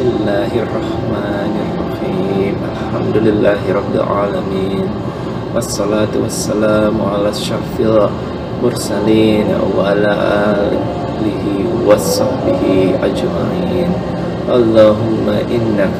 الله 0.00 0.48
الرحمن 0.64 1.52
الرحيم 1.64 2.54
الحمد 2.72 3.16
لله 3.28 3.60
رب 3.68 3.92
العالمين 3.94 4.88
والصلاة 5.54 6.14
والسلام 6.16 6.96
على 6.96 7.28
أشرف 7.28 7.76
المرسلين 7.80 9.48
وعلى 9.76 10.12
آله 10.48 11.44
وصحبه 11.84 12.64
أجمعين 13.04 13.90
اللهم 14.48 15.26
إنك 15.28 15.98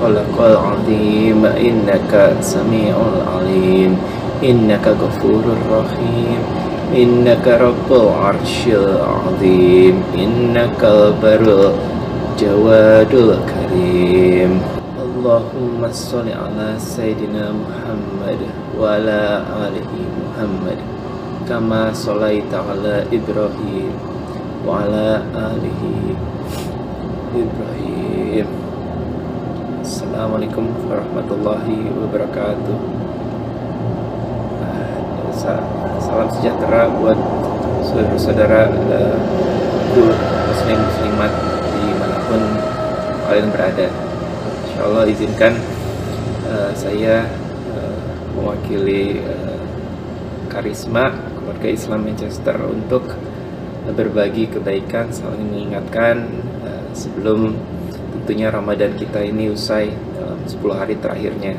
خلق 0.00 0.36
العظيم 0.52 1.40
إنك 1.44 2.12
سميع 2.40 2.94
عليم 3.36 3.96
إنك 4.44 4.84
غفور 5.00 5.44
رحيم 5.72 6.40
إنك 6.92 7.46
رب 7.48 7.88
العرش 7.88 8.56
العظيم 8.68 9.94
إنك 10.18 10.80
البر 10.84 11.72
الجواد 12.39 13.13
الكريم 13.13 14.51
اللهم 15.05 15.81
صل 15.91 16.27
على 16.27 16.67
سيدنا 16.77 17.51
محمد 17.51 18.39
وعلى 18.79 19.21
آله 19.65 19.91
محمد 20.23 20.79
كما 21.49 21.93
صليت 21.93 22.51
على 22.53 22.95
إبراهيم 23.13 23.93
وعلى 24.67 25.07
آله 25.35 25.81
إبراهيم 27.35 28.47
السلام 29.81 30.29
عليكم 30.33 30.65
ورحمة 30.89 31.29
الله 31.31 31.65
وبركاته 31.99 32.77
salam 36.15 36.31
sejahtera 36.31 36.89
buat 36.95 37.19
saudara-saudara 37.85 38.71
uh, 38.89 39.13
muslim 40.49 40.79
muslimat 40.79 41.31
dimanapun 41.31 41.48
kalian 43.30 43.54
berada. 43.54 43.86
Insya 44.66 44.80
Allah 44.90 45.04
izinkan 45.06 45.54
uh, 46.50 46.74
saya 46.74 47.30
uh, 47.78 47.98
mewakili 48.34 49.22
uh, 49.22 49.62
karisma 50.50 51.14
keluarga 51.38 51.70
Islam 51.70 52.10
Manchester 52.10 52.58
untuk 52.66 53.14
berbagi 53.86 54.50
kebaikan 54.50 55.14
saling 55.14 55.46
mengingatkan 55.46 56.26
uh, 56.66 56.90
sebelum 56.90 57.54
tentunya 58.18 58.50
Ramadan 58.50 58.98
kita 58.98 59.22
ini 59.22 59.54
usai 59.54 59.94
dalam 60.18 60.42
10 60.50 60.58
hari 60.74 60.98
terakhirnya. 60.98 61.54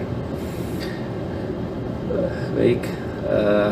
Uh, 2.12 2.36
baik 2.60 2.84
uh, 3.32 3.72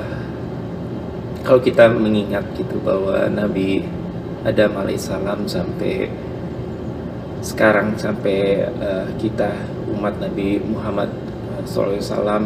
kalau 1.44 1.59
kita 1.59 1.92
mengingat 1.92 2.47
gitu 2.55 2.80
bahwa 2.80 3.27
Nabi 3.27 3.83
Adam 4.47 4.80
alaihissalam 4.80 5.52
sampai 5.52 6.28
sekarang 7.39 7.95
sampai 7.95 8.67
uh, 8.79 9.07
kita 9.15 9.51
umat 9.95 10.19
Nabi 10.19 10.59
Muhammad 10.59 11.07
SAW 11.63 12.43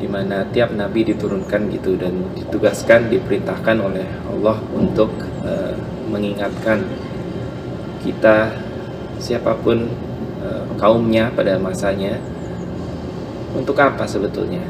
di 0.00 0.08
mana 0.08 0.48
tiap 0.48 0.72
nabi 0.72 1.04
diturunkan 1.04 1.68
gitu 1.76 1.92
dan 2.00 2.24
ditugaskan 2.32 3.12
diperintahkan 3.12 3.76
oleh 3.76 4.08
Allah 4.32 4.56
untuk 4.72 5.12
uh, 5.44 5.76
mengingatkan 6.08 6.80
kita 8.00 8.48
siapa 9.20 9.52
pun 9.60 9.92
uh, 10.40 10.64
kaumnya 10.80 11.28
pada 11.36 11.60
masanya 11.60 12.16
untuk 13.52 13.76
apa 13.76 14.08
sebetulnya? 14.08 14.62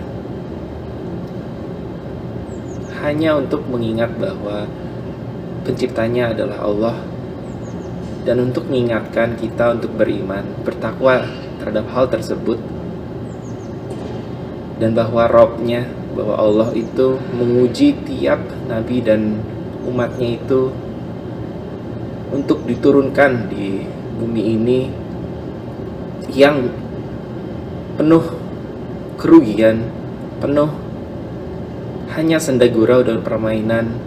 Hanya 3.01 3.39
untuk 3.39 3.65
mengingat 3.71 4.13
bahwa 4.19 4.67
penciptanya 5.65 6.35
adalah 6.35 6.59
Allah 6.65 6.97
dan 8.25 8.37
untuk 8.41 8.69
mengingatkan 8.69 9.37
kita 9.41 9.81
untuk 9.81 9.97
beriman, 9.97 10.45
bertakwa 10.61 11.25
terhadap 11.61 11.87
hal 11.93 12.07
tersebut. 12.09 12.61
Dan 14.81 14.97
bahwa 14.97 15.29
Robnya, 15.29 15.85
bahwa 16.17 16.35
Allah 16.37 16.69
itu 16.73 17.21
menguji 17.37 17.97
tiap 18.05 18.41
nabi 18.69 19.05
dan 19.05 19.41
umatnya 19.85 20.37
itu 20.41 20.73
untuk 22.33 22.65
diturunkan 22.65 23.51
di 23.53 23.85
bumi 24.17 24.43
ini 24.57 24.81
yang 26.31 26.71
penuh 27.99 28.25
kerugian, 29.19 29.85
penuh 30.41 30.71
hanya 32.17 32.39
senda 32.43 32.67
gurau 32.67 33.05
dan 33.05 33.23
permainan 33.23 33.99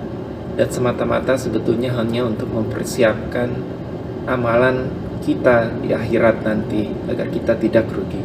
dan 0.54 0.68
semata-mata 0.70 1.38
sebetulnya 1.40 1.94
hanya 1.98 2.28
untuk 2.28 2.50
mempersiapkan 2.52 3.50
amalan 4.28 4.90
kita 5.24 5.72
di 5.80 5.96
akhirat 5.96 6.44
nanti 6.44 6.92
agar 7.08 7.28
kita 7.32 7.56
tidak 7.60 7.88
rugi. 7.92 8.20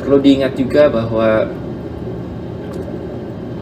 Perlu 0.00 0.16
diingat 0.24 0.56
juga 0.56 0.88
bahwa 0.88 1.44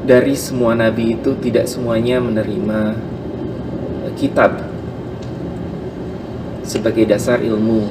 dari 0.06 0.38
semua 0.38 0.78
nabi 0.78 1.18
itu 1.18 1.34
tidak 1.42 1.66
semuanya 1.66 2.22
menerima 2.22 2.94
kitab 4.14 4.62
sebagai 6.62 7.06
dasar 7.10 7.42
ilmu 7.42 7.90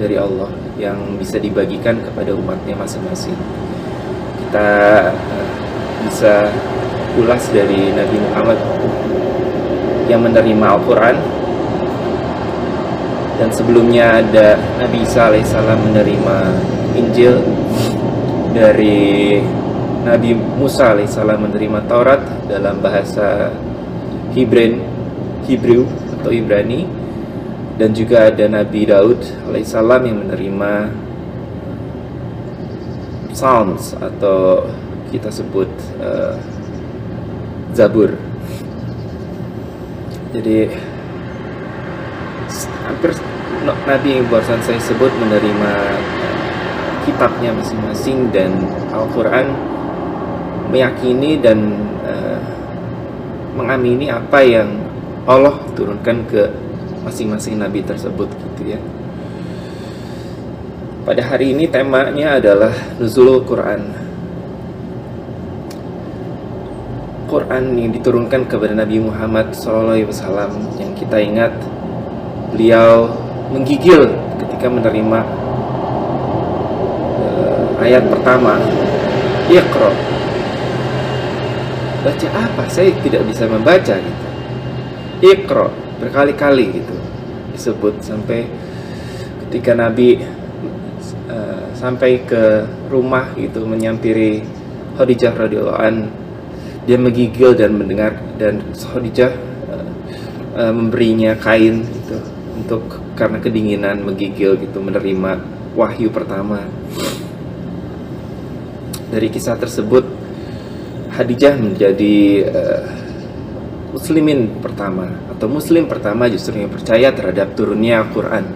dari 0.00 0.16
Allah 0.16 0.48
yang 0.80 1.20
bisa 1.20 1.36
dibagikan 1.36 2.00
kepada 2.00 2.32
umatnya 2.32 2.72
masing-masing 2.72 3.36
kita 4.50 5.12
eh, 5.14 5.48
bisa 6.10 6.50
ulas 7.14 7.38
dari 7.54 7.94
Nabi 7.94 8.16
Muhammad 8.18 8.58
yang 10.10 10.26
menerima 10.26 10.66
Al-Quran 10.74 11.16
dan 13.38 13.48
sebelumnya 13.54 14.20
ada 14.20 14.58
Nabi 14.82 15.06
Isa 15.06 15.30
alaihissalam 15.30 15.78
menerima 15.86 16.36
Injil 16.98 17.40
dari 18.50 19.38
Nabi 20.02 20.34
Musa 20.34 20.92
alaihissalam 20.92 21.48
menerima 21.48 21.86
Taurat 21.86 22.20
dalam 22.50 22.82
bahasa 22.82 23.54
Hebrew, 24.34 24.82
Hebrew 25.46 25.86
atau 26.20 26.34
Ibrani 26.34 26.84
dan 27.80 27.96
juga 27.96 28.28
ada 28.28 28.44
Nabi 28.44 28.84
Daud 28.84 29.24
alaihissalam 29.48 30.02
yang 30.04 30.18
menerima 30.26 30.72
Psalms 33.32 33.96
atau 33.96 34.68
kita 35.08 35.32
sebut 35.32 35.70
uh, 36.02 36.36
Zabur. 37.72 38.12
Jadi 40.30 40.70
hampir 42.86 43.10
Nabi 43.66 44.08
yang 44.22 44.26
barusan 44.30 44.62
saya 44.62 44.78
sebut 44.78 45.10
menerima 45.18 45.72
kitabnya 47.02 47.50
masing-masing 47.50 48.30
dan 48.30 48.54
Al-Quran 48.94 49.50
meyakini 50.70 51.42
dan 51.42 51.58
uh, 52.06 52.38
mengamini 53.58 54.06
apa 54.06 54.38
yang 54.46 54.78
Allah 55.26 55.58
turunkan 55.74 56.22
ke 56.30 56.46
masing-masing 57.02 57.58
Nabi 57.58 57.82
tersebut 57.82 58.30
gitu 58.30 58.78
ya. 58.78 58.80
Pada 61.02 61.26
hari 61.26 61.56
ini 61.56 61.66
temanya 61.66 62.38
adalah 62.38 62.70
Nuzulul 63.02 63.42
Quran. 63.42 64.09
Quran 67.30 67.78
yang 67.78 67.94
diturunkan 67.94 68.50
kepada 68.50 68.74
Nabi 68.74 68.98
Muhammad 68.98 69.54
SAW 69.54 69.94
yang 70.82 70.92
kita 70.98 71.22
ingat 71.22 71.54
beliau 72.50 73.06
menggigil 73.54 74.10
ketika 74.42 74.66
menerima 74.66 75.20
uh, 77.22 77.82
ayat 77.86 78.02
pertama 78.10 78.58
Iqra. 79.46 79.94
Baca 82.02 82.28
apa? 82.34 82.62
Saya 82.66 82.90
tidak 83.06 83.22
bisa 83.30 83.46
membaca 83.46 83.94
gitu. 83.94 84.26
Iqra 85.22 85.70
berkali-kali 86.02 86.82
gitu 86.82 86.96
disebut 87.54 88.02
sampai 88.02 88.50
ketika 89.46 89.78
Nabi 89.78 90.18
sampai 91.80 92.20
ke 92.28 92.68
rumah 92.92 93.32
gitu 93.40 93.64
menyampiri 93.64 94.44
Khadijah 95.00 95.32
radhiyallahu 95.32 95.80
dia 96.90 96.98
menggigil 96.98 97.54
dan 97.54 97.78
mendengar 97.78 98.18
dan 98.34 98.58
Khadijah 98.74 99.30
uh, 99.70 99.86
uh, 100.58 100.72
memberinya 100.74 101.38
kain 101.38 101.86
gitu 101.86 102.18
untuk 102.58 102.82
karena 103.14 103.38
kedinginan 103.38 104.02
menggigil 104.02 104.58
gitu 104.58 104.82
menerima 104.82 105.38
wahyu 105.78 106.10
pertama 106.10 106.66
dari 109.14 109.30
kisah 109.30 109.54
tersebut 109.54 110.02
Khadijah 111.14 111.54
menjadi 111.62 112.16
uh, 112.50 112.82
muslimin 113.94 114.58
pertama 114.58 115.14
atau 115.30 115.46
muslim 115.46 115.86
pertama 115.86 116.26
justru 116.26 116.58
yang 116.58 116.74
percaya 116.74 117.14
terhadap 117.14 117.54
turunnya 117.54 118.02
Al-Quran 118.02 118.50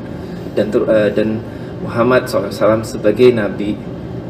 dan 0.59 0.67
uh, 0.75 1.11
dan 1.15 1.39
Muhammad 1.87 2.25
SAW 2.27 2.83
sebagai 2.83 3.29
nabi, 3.31 3.77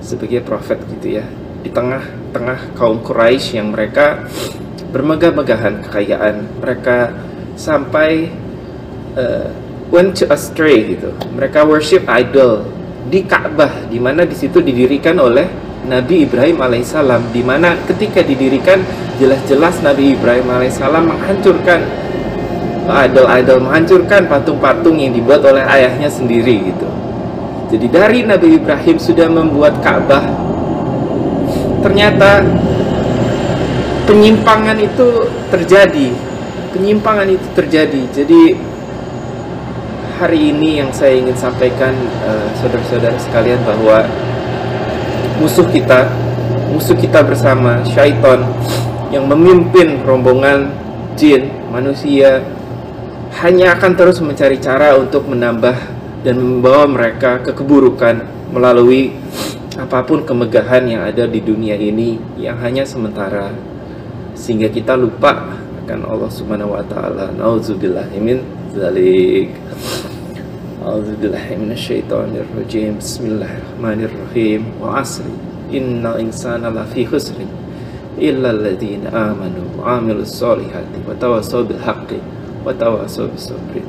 sebagai 0.03 0.43
prophet 0.43 0.83
gitu 0.99 1.23
ya. 1.23 1.25
Di 1.65 1.73
tengah-tengah 1.73 2.77
kaum 2.77 3.01
Quraisy 3.01 3.57
yang 3.57 3.73
mereka 3.73 4.29
bermegah-megahan 4.93 5.81
kekayaan, 5.89 6.61
mereka 6.61 7.17
sampai 7.57 8.29
uh, 9.17 9.49
went 9.89 10.21
to 10.21 10.29
astray 10.29 10.93
gitu. 10.93 11.11
Mereka 11.33 11.65
worship 11.65 12.05
idol 12.05 12.69
di 13.09 13.25
Ka'bah 13.25 13.89
di 13.89 13.97
mana 13.97 14.29
di 14.29 14.37
situ 14.37 14.61
didirikan 14.61 15.17
oleh 15.21 15.49
Nabi 15.85 16.25
Ibrahim 16.25 16.65
alaihissalam 16.65 17.33
di 17.33 17.45
mana 17.45 17.77
ketika 17.85 18.25
didirikan 18.25 18.81
jelas-jelas 19.21 19.85
Nabi 19.85 20.17
Ibrahim 20.17 20.49
alaihissalam 20.49 21.13
menghancurkan 21.13 21.81
idol-idol 22.85 23.65
menghancurkan 23.65 24.29
patung-patung 24.29 25.01
yang 25.01 25.17
dibuat 25.17 25.41
oleh 25.45 25.65
ayahnya 25.65 26.09
sendiri 26.09 26.73
gitu. 26.73 26.89
Jadi 27.73 27.87
dari 27.89 28.21
Nabi 28.25 28.61
Ibrahim 28.61 28.97
sudah 29.01 29.29
membuat 29.29 29.81
Ka'bah 29.81 30.44
ternyata 31.85 32.41
penyimpangan 34.09 34.81
itu 34.81 35.29
terjadi. 35.53 36.09
Penyimpangan 36.73 37.29
itu 37.29 37.47
terjadi. 37.53 38.03
Jadi 38.09 38.43
hari 40.17 40.57
ini 40.57 40.81
yang 40.81 40.89
saya 40.97 41.21
ingin 41.21 41.37
sampaikan 41.37 41.93
uh, 42.25 42.49
saudara-saudara 42.57 43.21
sekalian 43.21 43.61
bahwa 43.69 44.09
musuh 45.45 45.69
kita, 45.69 46.09
musuh 46.73 46.97
kita 46.97 47.21
bersama 47.21 47.85
syaitan 47.85 48.49
yang 49.13 49.29
memimpin 49.29 50.01
rombongan 50.03 50.73
jin 51.15 51.53
manusia 51.71 52.43
hanya 53.45 53.75
akan 53.79 53.93
terus 53.95 54.19
mencari 54.19 54.59
cara 54.59 54.99
untuk 54.99 55.27
menambah 55.27 55.75
dan 56.27 56.39
membawa 56.39 56.87
mereka 56.87 57.43
ke 57.43 57.55
keburukan 57.55 58.25
melalui 58.51 59.15
apa 59.75 60.07
pun 60.07 60.23
kemegahan 60.23 60.87
yang 60.87 61.03
ada 61.03 61.27
di 61.27 61.43
dunia 61.43 61.75
ini 61.75 62.15
yang 62.39 62.55
hanya 62.63 62.87
sementara 62.87 63.51
sehingga 64.39 64.71
kita 64.71 64.95
lupa 64.95 65.59
akan 65.83 66.01
Allah 66.07 66.31
Subhanahu 66.31 66.79
wa 66.79 66.85
taala. 66.87 67.35
Nauzubillah 67.35 68.07
min 68.23 68.39
dzalik. 68.71 69.51
A'udzubillahi 70.79 71.59
minasyaitonir 71.59 72.47
rajim. 72.55 73.03
Bismillahirrahmanirrahim. 73.03 74.79
Wa 74.79 75.03
asri 75.03 75.33
innal 75.75 76.23
insana 76.23 76.71
lafi 76.71 77.03
khusrin 77.09 77.51
illa 78.15 78.55
alladziina 78.55 79.11
amanu 79.11 79.75
wa 79.75 79.99
'amilus 79.99 80.39
solihati 80.39 81.03
wa 81.03 81.19
tawassaw 81.19 81.67
bil 81.67 81.83
haqqi 81.83 82.23
wa 82.63 82.71
tawassaw 82.71 83.27
bis 83.27 83.51
sabri. 83.51 83.83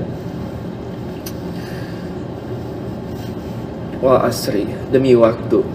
Wa 4.02 4.26
asri 4.26 4.66
demi 4.90 5.14
waktu 5.14 5.75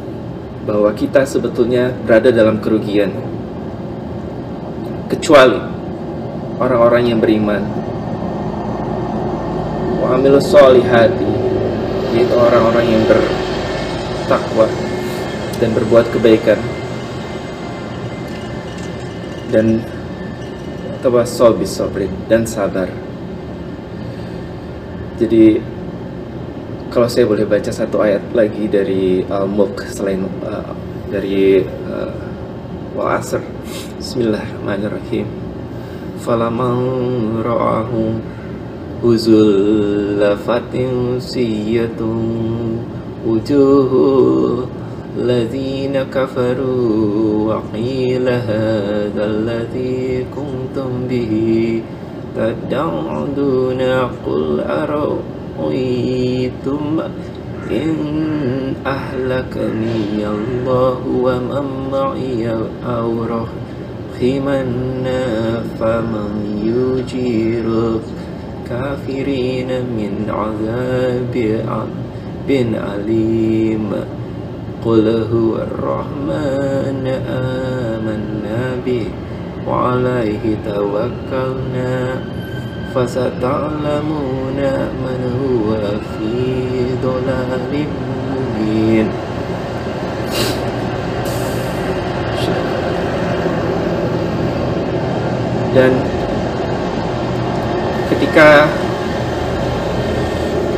bahwa 0.64 0.92
kita 0.92 1.24
sebetulnya 1.24 1.92
berada 2.04 2.28
dalam 2.28 2.60
kerugian. 2.60 3.12
Kecuali 5.10 5.58
orang-orang 6.60 7.04
yang 7.10 7.18
beriman. 7.18 7.62
Wa 10.00 10.16
amilus 10.16 10.52
yaitu 12.10 12.34
orang-orang 12.34 12.86
yang 12.90 13.02
bertakwa 13.06 14.66
dan 15.58 15.70
berbuat 15.74 16.06
kebaikan. 16.12 16.58
Dan 19.50 19.82
tawassol 21.02 21.58
bisabrin 21.58 22.12
dan 22.30 22.46
sabar. 22.46 22.86
Jadi 25.18 25.58
kalau 26.89 27.11
saya 27.11 27.25
boleh 27.27 27.43
baca 27.43 27.71
satu 27.71 28.01
ayat 28.01 28.23
lagi 28.31 28.69
dari 28.69 29.25
Al-Mulk 29.27 29.89
selain 29.91 30.23
uh, 30.45 30.73
dari 31.11 31.61
uh, 31.63 32.13
wa 32.95 33.19
asr 33.19 33.43
Bismillahirrahmanirrahim 33.99 35.27
falaman 36.21 36.77
ra'ahu 37.43 38.33
وزلفت 39.05 40.73
سية 41.17 42.01
وجوه 43.27 43.91
الذين 45.17 46.03
كفروا 46.03 47.53
وقيل 47.53 48.29
هذا 48.29 49.25
الذي 49.25 50.25
كنتم 50.35 50.89
به 51.09 51.33
تدعون 52.35 53.79
قل 54.25 54.59
أرأيتم 55.60 57.00
إن 57.70 57.94
أهلكني 58.86 60.26
الله 60.28 60.98
ومن 61.22 61.66
معي 61.92 62.50
أو 62.86 63.12
رحمنا 64.18 65.24
فمن 65.80 66.30
يجير 66.64 67.64
الكافرين 68.64 69.68
من 69.68 70.12
عذاب 70.28 71.34
بن 72.48 72.74
عليم 72.74 73.90
قل 74.84 75.08
هو 75.08 75.56
الرحمن 75.56 77.06
آمنا 77.28 78.76
به 78.86 79.06
وعليه 79.68 80.56
توكلنا. 80.64 82.29
فستعلمون 82.95 84.59
من 85.03 85.19
هو 85.39 85.69
في 86.15 86.33
ضلال 87.03 87.73
مبين 87.75 89.07
dan 95.75 95.91
ketika 98.07 98.63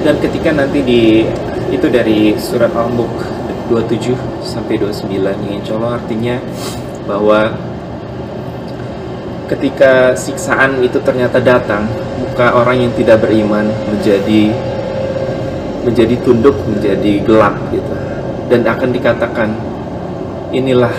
dan 0.02 0.16
ketika 0.18 0.50
nanti 0.58 0.82
di 0.82 1.02
itu 1.70 1.86
dari 1.86 2.34
surat 2.42 2.74
Al-Mulk 2.74 3.14
27 3.70 4.18
sampai 4.42 4.82
29 4.82 5.22
yang 5.22 5.62
insya 5.62 5.78
Allah 5.78 6.02
artinya 6.02 6.42
bahwa 7.06 7.54
ketika 9.51 10.15
siksaan 10.15 10.83
itu 10.83 10.99
ternyata 11.03 11.43
datang 11.43 11.87
muka 12.23 12.55
orang 12.55 12.87
yang 12.89 12.93
tidak 12.95 13.23
beriman 13.25 13.67
menjadi 13.91 14.55
menjadi 15.83 16.15
tunduk 16.23 16.55
menjadi 16.67 17.23
gelap 17.27 17.59
gitu. 17.75 17.95
Dan 18.47 18.69
akan 18.69 18.91
dikatakan 18.93 19.49
inilah 20.53 20.93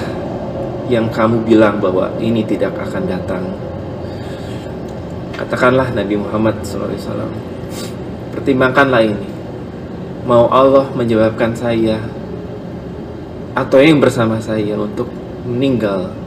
yang 0.91 1.07
kamu 1.07 1.45
bilang 1.47 1.79
bahwa 1.79 2.11
ini 2.19 2.43
tidak 2.43 2.75
akan 2.75 3.07
datang. 3.07 3.43
Katakanlah 5.33 5.89
Nabi 5.97 6.13
Muhammad 6.13 6.61
SAW 6.61 7.33
Pertimbangkanlah 8.33 9.01
ini. 9.01 9.27
Mau 10.23 10.47
Allah 10.47 10.87
menyebabkan 10.95 11.51
saya 11.51 11.99
Atau 13.51 13.83
yang 13.83 13.99
bersama 13.99 14.39
saya 14.39 14.77
untuk 14.79 15.09
meninggal 15.43 16.22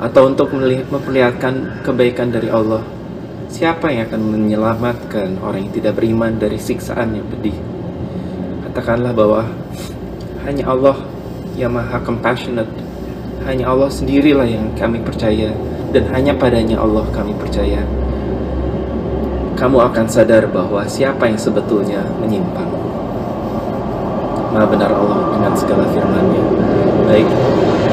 Atau 0.00 0.32
untuk 0.32 0.56
memperlihatkan 0.56 1.84
kebaikan 1.84 2.32
dari 2.32 2.48
Allah 2.48 2.80
Siapa 3.52 3.92
yang 3.92 4.08
akan 4.08 4.22
menyelamatkan 4.32 5.36
orang 5.44 5.68
yang 5.68 5.74
tidak 5.76 6.00
beriman 6.00 6.40
dari 6.40 6.56
siksaan 6.56 7.20
yang 7.20 7.26
pedih 7.28 7.56
Katakanlah 8.64 9.12
bahwa 9.12 9.44
Hanya 10.48 10.64
Allah 10.72 10.96
yang 11.60 11.76
maha 11.76 12.00
compassionate 12.00 12.72
Hanya 13.44 13.68
Allah 13.68 13.92
sendirilah 13.92 14.48
yang 14.48 14.72
kami 14.72 15.04
percaya 15.04 15.52
dan 15.90 16.06
hanya 16.14 16.32
padanya 16.34 16.78
Allah 16.78 17.02
kami 17.10 17.34
percaya. 17.34 17.82
Kamu 19.58 19.76
akan 19.90 20.06
sadar 20.08 20.48
bahwa 20.48 20.86
siapa 20.86 21.28
yang 21.28 21.36
sebetulnya 21.36 22.00
menyimpang. 22.22 22.70
Maha 24.50 24.66
benar 24.66 24.90
Allah 24.94 25.20
dengan 25.36 25.52
segala 25.58 25.84
firman-Nya. 25.90 26.42
Baik, 27.06 27.28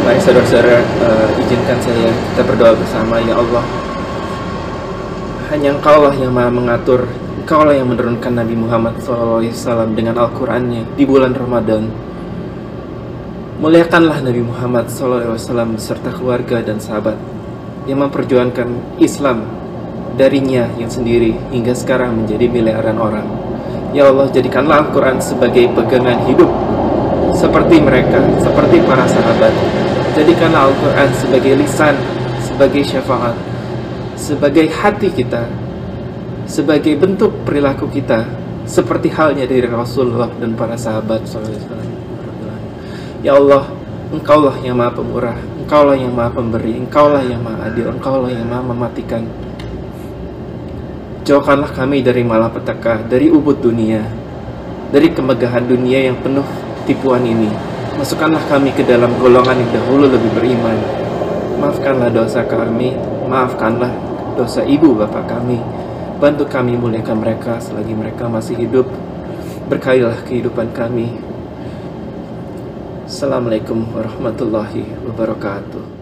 baik 0.07 0.23
saudara-saudara, 0.23 0.79
uh, 1.03 1.27
izinkan 1.43 1.75
saya 1.83 2.07
kita 2.07 2.41
berdoa 2.47 2.71
bersama 2.79 3.19
ya 3.19 3.35
Allah. 3.35 3.59
Hanya 5.51 5.75
Engkau 5.75 5.99
lah 5.99 6.15
yang 6.15 6.31
maha 6.31 6.47
mengatur 6.47 7.11
Engkau 7.43 7.67
lah 7.67 7.75
yang 7.75 7.91
menurunkan 7.91 8.31
Nabi 8.39 8.55
Muhammad 8.55 8.95
SAW 9.03 9.43
dengan 9.91 10.15
Al-Qur'annya 10.15 10.95
di 10.95 11.03
bulan 11.03 11.35
Ramadan 11.35 11.91
Muliakanlah 13.59 14.23
Nabi 14.23 14.47
Muhammad 14.47 14.87
SAW 14.87 15.75
beserta 15.75 16.15
keluarga 16.15 16.63
dan 16.63 16.79
sahabat 16.79 17.19
yang 17.83 17.99
memperjuangkan 18.07 18.99
Islam 19.03 19.43
darinya 20.15 20.71
yang 20.79 20.87
sendiri 20.87 21.35
hingga 21.51 21.75
sekarang 21.75 22.23
menjadi 22.23 22.47
miliaran 22.47 22.95
orang. 22.95 23.27
Ya 23.91 24.07
Allah, 24.07 24.31
jadikanlah 24.31 24.87
Al-Quran 24.87 25.19
sebagai 25.19 25.67
pegangan 25.75 26.21
hidup 26.31 26.47
seperti 27.35 27.81
mereka, 27.81 28.23
seperti 28.39 28.77
para 28.87 29.03
sahabat. 29.09 29.86
Jadikanlah 30.17 30.73
Al-Quran 30.73 31.09
sebagai 31.13 31.53
lisan, 31.61 31.93
sebagai 32.41 32.81
syafaat, 32.81 33.37
sebagai 34.17 34.65
hati 34.65 35.13
kita, 35.13 35.45
sebagai 36.49 36.97
bentuk 36.97 37.29
perilaku 37.45 37.85
kita, 37.85 38.25
seperti 38.65 39.13
halnya 39.13 39.45
dari 39.45 39.69
Rasulullah 39.69 40.33
dan 40.41 40.57
para 40.57 40.73
sahabat. 40.73 41.21
Ya 43.21 43.37
Allah, 43.37 43.69
Engkaulah 44.09 44.57
yang 44.65 44.81
maha 44.81 44.97
pemurah, 44.97 45.37
Engkaulah 45.61 45.93
yang 45.93 46.09
maha 46.17 46.33
pemberi, 46.33 46.73
Engkaulah 46.81 47.21
yang 47.21 47.45
maha 47.45 47.69
adil, 47.69 47.93
Engkaulah 47.93 48.33
yang 48.33 48.49
maha 48.49 48.63
mematikan. 48.73 49.21
Jauhkanlah 51.29 51.69
kami 51.77 52.01
dari 52.01 52.25
malapetaka, 52.25 53.05
dari 53.05 53.29
ubud 53.29 53.61
dunia, 53.61 54.01
dari 54.89 55.13
kemegahan 55.13 55.61
dunia 55.61 56.09
yang 56.09 56.17
penuh 56.25 56.47
tipuan 56.89 57.21
ini. 57.21 57.76
Masukkanlah 57.97 58.45
kami 58.45 58.69
ke 58.77 58.85
dalam 58.85 59.09
golongan 59.17 59.57
yang 59.57 59.71
dahulu 59.73 60.05
lebih 60.05 60.29
beriman. 60.37 60.77
Maafkanlah 61.57 62.13
dosa 62.13 62.45
kami, 62.45 62.93
maafkanlah 63.25 63.89
dosa 64.37 64.61
ibu 64.61 64.93
bapak 64.93 65.25
kami. 65.25 65.57
Bantu 66.21 66.45
kami 66.45 66.77
muliakan 66.77 67.25
mereka 67.25 67.57
selagi 67.57 67.97
mereka 67.97 68.29
masih 68.29 68.53
hidup. 68.53 68.85
Berkahilah 69.65 70.13
kehidupan 70.29 70.77
kami. 70.77 71.17
Assalamualaikum 73.09 73.89
warahmatullahi 73.89 74.85
wabarakatuh. 75.09 75.96